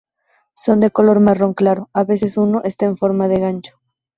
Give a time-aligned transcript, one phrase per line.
[0.55, 3.79] Son de color marrón claro a veces uno está en forma de gancho.